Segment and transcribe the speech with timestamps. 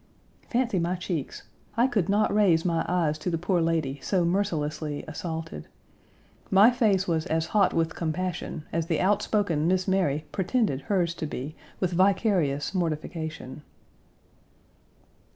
[0.49, 1.43] Fancy my cheeks.
[1.77, 5.67] I could not raise my eyes to the poor lady, so mercilessly assaulted.
[6.49, 11.27] My face was as hot with compassion as the outspoken Miss Mary pretended hers to
[11.27, 13.61] be with vicarious mortification.